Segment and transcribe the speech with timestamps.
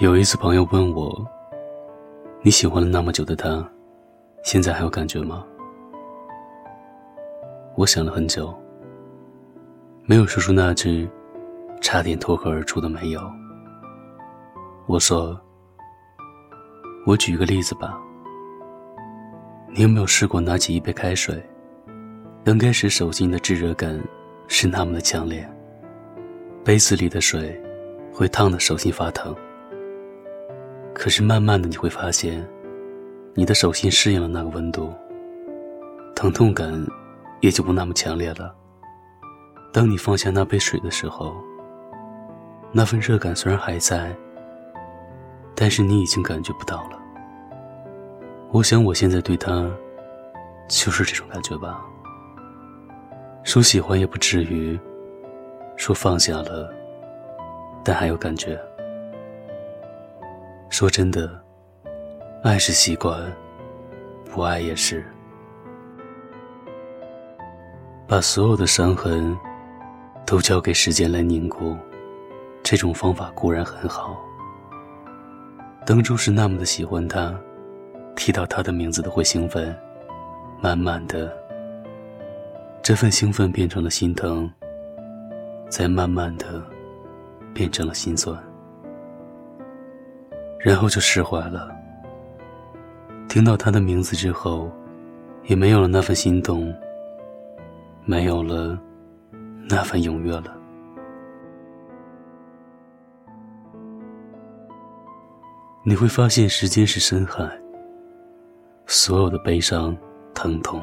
[0.00, 1.26] 有一次，朋友问我
[2.40, 3.68] ：“你喜欢了那么久的他，
[4.44, 5.44] 现在还有感觉吗？”
[7.76, 8.56] 我想了很久，
[10.04, 11.10] 没有说出那句
[11.80, 13.20] 差点脱口而出的“没有”。
[14.86, 15.36] 我说
[17.04, 18.00] ：“我举一个例子吧，
[19.74, 21.44] 你有没有试过拿起一杯开水，
[22.44, 24.00] 刚开始手心的炙热感
[24.46, 25.44] 是那么的强烈，
[26.62, 27.60] 杯子里的水
[28.12, 29.34] 会烫得手心发疼。”
[30.94, 32.46] 可是慢慢的你会发现，
[33.34, 34.92] 你的手心适应了那个温度，
[36.14, 36.72] 疼痛感
[37.40, 38.54] 也就不那么强烈了。
[39.72, 41.36] 当你放下那杯水的时候，
[42.72, 44.14] 那份热感虽然还在，
[45.54, 46.98] 但是你已经感觉不到了。
[48.50, 49.70] 我想我现在对他，
[50.68, 51.84] 就是这种感觉吧。
[53.44, 54.78] 说喜欢也不至于，
[55.76, 56.68] 说放下了，
[57.84, 58.58] 但还有感觉。
[60.78, 61.28] 说真的，
[62.44, 63.20] 爱是习惯，
[64.30, 65.04] 不爱也是。
[68.06, 69.36] 把所有的伤痕
[70.24, 71.76] 都交给时间来凝固，
[72.62, 74.16] 这种方法固然很好。
[75.84, 77.34] 当初是那么的喜欢他，
[78.14, 79.76] 提到他的名字都会兴奋，
[80.60, 81.36] 慢慢的，
[82.84, 84.48] 这份兴奋变成了心疼，
[85.68, 86.62] 再慢慢的，
[87.52, 88.40] 变成了心酸。
[90.58, 91.70] 然后就释怀了。
[93.28, 94.70] 听到他的名字之后，
[95.44, 96.74] 也没有了那份心动，
[98.04, 98.78] 没有了
[99.68, 100.54] 那份踊跃了。
[105.84, 107.48] 你会发现，时间是深海，
[108.86, 109.96] 所有的悲伤、
[110.34, 110.82] 疼痛，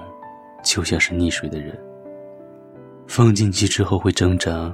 [0.64, 1.78] 就像是溺水的人，
[3.08, 4.74] 放进去之后会挣扎，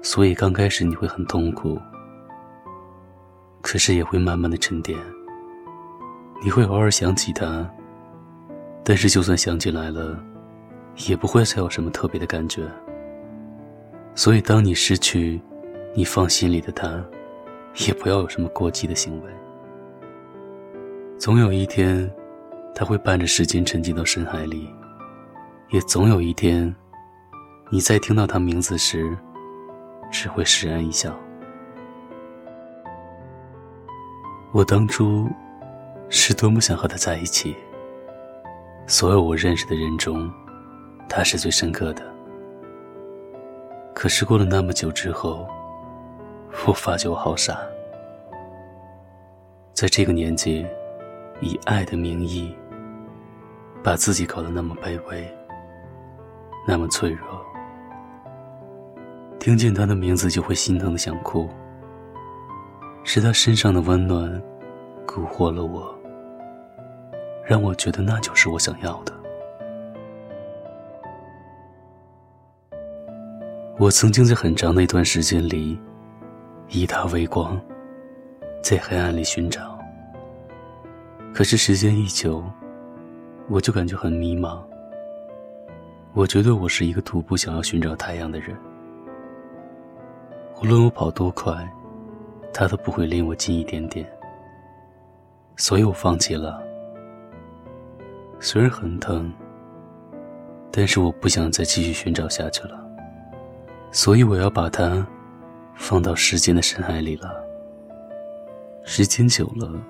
[0.00, 1.78] 所以刚开始你会很痛苦。
[3.62, 4.98] 可是也会慢慢的沉淀。
[6.42, 7.66] 你会偶尔想起他，
[8.84, 10.18] 但是就算想起来了，
[11.08, 12.64] 也不会再有什么特别的感觉。
[14.14, 15.40] 所以，当你失去
[15.94, 17.02] 你放心里的他，
[17.86, 19.30] 也不要有什么过激的行为。
[21.16, 22.12] 总有一天，
[22.74, 24.66] 他会伴着时间沉浸到深海里；
[25.70, 26.74] 也总有一天，
[27.70, 29.16] 你在听到他名字时，
[30.10, 31.16] 只会释然一笑。
[34.52, 35.26] 我当初
[36.10, 37.56] 是多么想和他在一起。
[38.86, 40.30] 所有我认识的人中，
[41.08, 42.02] 他是最深刻的。
[43.94, 45.48] 可是过了那么久之后，
[46.66, 47.60] 我发觉我好傻，
[49.72, 50.66] 在这个年纪，
[51.40, 52.54] 以爱的名义，
[53.82, 55.26] 把自己搞得那么卑微，
[56.68, 57.26] 那么脆弱。
[59.40, 61.48] 听见他的名字就会心疼的想哭。
[63.04, 64.30] 是他身上的温暖，
[65.06, 65.92] 蛊惑了我，
[67.44, 69.12] 让我觉得那就是我想要的。
[73.78, 75.78] 我曾经在很长的一段时间里，
[76.68, 77.60] 以他为光，
[78.62, 79.78] 在黑暗里寻找。
[81.34, 82.44] 可是时间一久，
[83.48, 84.60] 我就感觉很迷茫。
[86.14, 88.56] 我觉得我是一个徒步想要寻找太阳的人，
[90.62, 91.52] 无论我跑多快。
[92.52, 94.06] 他都不会离我近一点点，
[95.56, 96.62] 所以我放弃了。
[98.38, 99.32] 虽然很疼，
[100.70, 102.78] 但是我不想再继续寻找下去了，
[103.90, 105.06] 所以我要把它
[105.74, 107.32] 放到时间的深海里了。
[108.84, 109.80] 时间久了，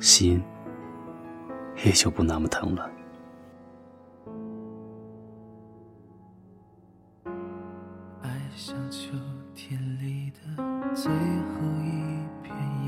[0.00, 0.42] 心
[1.84, 2.90] 也就不那么疼了。
[8.58, 9.10] 像秋
[9.56, 10.62] 天里的
[10.94, 11.14] 最后
[11.80, 11.88] 一
[12.42, 12.86] 片叶，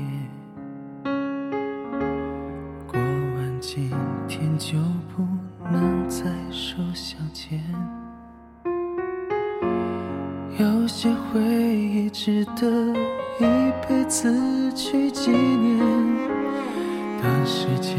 [2.85, 3.89] 过完今
[4.27, 4.55] 天。
[4.59, 4.77] 就
[5.15, 5.25] 不
[5.71, 7.59] 能再手相牵，
[10.59, 12.93] 有些回忆值得
[13.39, 15.79] 一辈子去纪念。
[17.23, 17.97] 当时间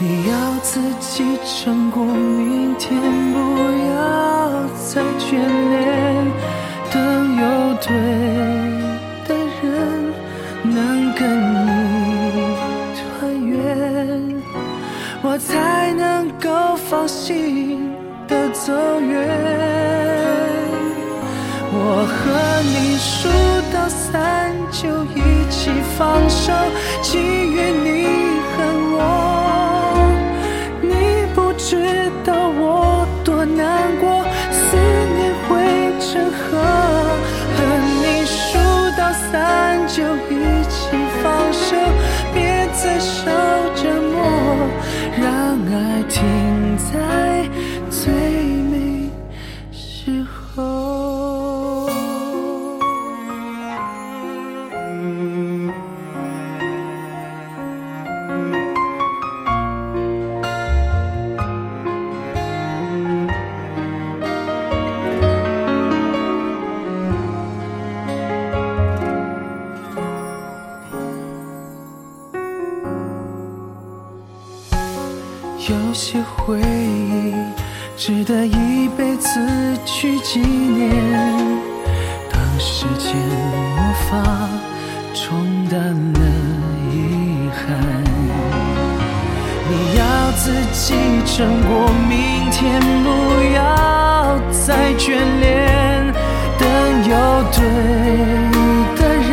[0.00, 3.00] 你要自己撑过明天，
[3.32, 3.38] 不
[3.90, 5.34] 要再眷
[5.70, 5.76] 恋，
[6.88, 7.42] 等有
[7.82, 7.88] 对
[9.26, 9.66] 的人
[10.62, 11.20] 能跟
[11.52, 11.66] 你
[12.94, 13.58] 团圆，
[15.22, 15.36] 我。
[15.36, 17.90] 才能够放心
[18.26, 19.28] 的走远。
[21.70, 22.16] 我和
[22.62, 23.28] 你数
[23.72, 25.16] 到三就一
[25.48, 26.52] 起放手，
[27.02, 27.18] 祈
[27.52, 28.27] 愿你
[41.68, 41.76] 手，
[42.32, 43.26] 别再受
[43.74, 43.82] 折
[44.12, 44.16] 磨，
[45.20, 45.26] 让
[45.70, 46.16] 爱停
[46.78, 47.46] 在
[47.90, 48.37] 最
[77.96, 79.28] 值得一辈子
[79.84, 80.90] 去纪念。
[82.30, 83.14] 当时间
[83.74, 84.10] 魔法
[85.14, 85.78] 冲淡
[86.14, 86.20] 了
[86.92, 86.94] 遗
[87.52, 87.66] 憾，
[89.68, 90.02] 你要
[90.36, 90.94] 自己
[91.26, 91.70] 撑过
[92.08, 93.06] 明天，不
[93.54, 93.58] 要
[94.50, 95.06] 再眷
[95.40, 95.46] 恋。
[96.58, 96.66] 等
[97.08, 97.12] 有
[97.52, 97.58] 对
[98.96, 99.32] 的人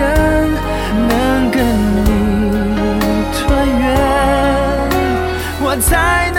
[1.08, 1.12] 能
[1.51, 1.58] 跟
[2.06, 2.08] 你
[3.34, 3.36] 团
[3.80, 3.84] 圆。
[5.62, 5.90] 我才
[6.31, 6.35] 能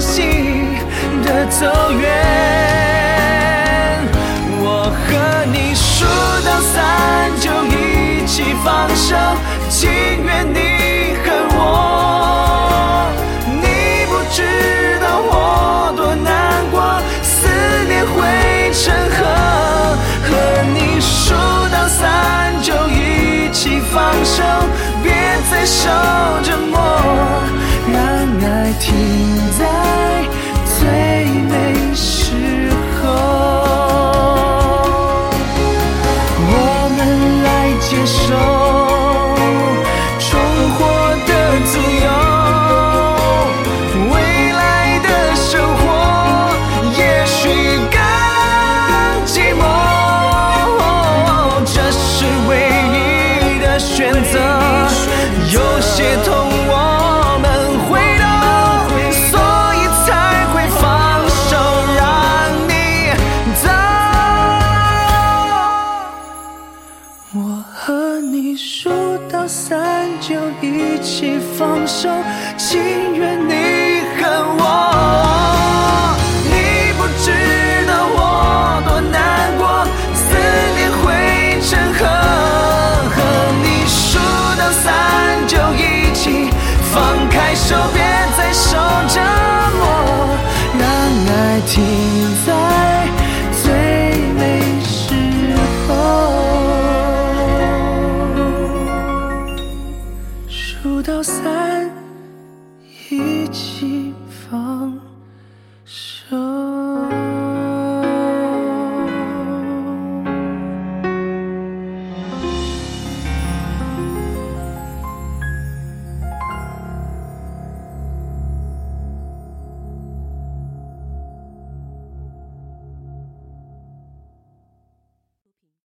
[0.00, 0.74] 心
[1.22, 2.08] 的走远。
[4.62, 6.06] 我和你数
[6.46, 9.14] 到三就一起放手，
[9.68, 9.90] 情
[10.24, 10.58] 愿你
[11.22, 11.58] 恨我。
[13.46, 14.38] 你不知
[15.00, 16.80] 道我多难过，
[17.22, 17.46] 思
[17.86, 18.82] 念会成
[19.14, 19.18] 河。
[20.24, 20.28] 和
[20.72, 21.34] 你数
[21.70, 24.42] 到三就一起放手，
[25.02, 25.12] 别
[25.50, 25.90] 再受
[26.42, 26.78] 折磨。
[28.50, 28.92] 爱停
[29.56, 30.28] 在
[30.64, 31.89] 最美。
[71.20, 72.08] 起放手，
[72.56, 72.80] 情
[73.14, 73.39] 愿